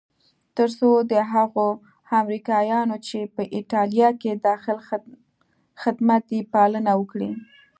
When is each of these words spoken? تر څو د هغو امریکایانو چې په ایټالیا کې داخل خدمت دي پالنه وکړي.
تر 0.57 0.69
څو 0.79 0.89
د 1.11 1.13
هغو 1.33 1.67
امریکایانو 2.21 2.95
چې 3.07 3.19
په 3.35 3.41
ایټالیا 3.55 4.09
کې 4.21 4.31
داخل 4.47 4.77
خدمت 5.81 6.21
دي 6.31 6.41
پالنه 6.53 6.93
وکړي. 6.99 7.31